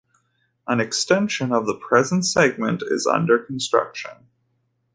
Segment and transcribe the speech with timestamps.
[0.67, 4.29] A extension of the present segment is under construction.